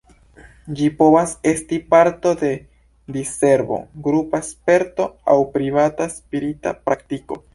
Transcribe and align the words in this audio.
Ĝi 0.77 0.85
povas 1.01 1.33
esti 1.49 1.77
parto 1.93 2.31
de 2.39 2.49
diservo, 3.17 3.79
grupa 4.09 4.41
sperto 4.49 5.07
aŭ 5.35 5.39
privata 5.59 6.11
spirita 6.17 6.77
praktiko. 6.89 7.43